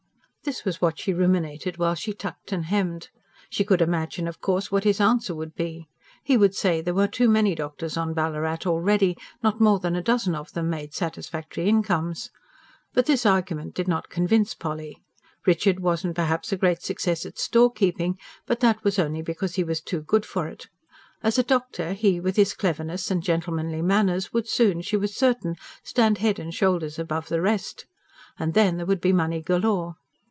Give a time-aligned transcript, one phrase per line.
[0.43, 3.09] This was what she ruminated while she tucked and hemmed.
[3.51, 5.87] She could imagine, of course, what his answer would be.
[6.23, 10.01] He would say there were too many doctors on Ballarat already; not more than a
[10.01, 12.31] dozen of them made satisfactory incomes.
[12.91, 14.97] But this argument did not convince Polly.
[15.45, 19.79] Richard wasn't, perhaps, a great success at storekeeping; but that was only because he was
[19.79, 20.67] too good for it.
[21.21, 25.55] As a doctor, he with his cleverness and gentlemanly manners would soon, she was certain,
[25.83, 27.85] stand head and shoulders above the rest.
[28.39, 29.97] And then there would be money galore.